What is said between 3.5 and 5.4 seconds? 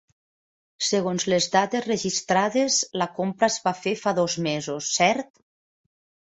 es va fer fa dos mesos, cert?